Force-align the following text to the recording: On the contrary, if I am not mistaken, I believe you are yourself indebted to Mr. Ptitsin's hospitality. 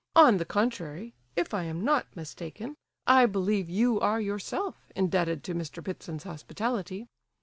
On 0.15 0.37
the 0.37 0.45
contrary, 0.45 1.13
if 1.35 1.53
I 1.53 1.65
am 1.65 1.83
not 1.85 2.07
mistaken, 2.15 2.75
I 3.05 3.27
believe 3.27 3.69
you 3.69 3.99
are 3.99 4.19
yourself 4.19 4.91
indebted 4.95 5.43
to 5.43 5.53
Mr. 5.53 5.83
Ptitsin's 5.83 6.23
hospitality. 6.23 7.05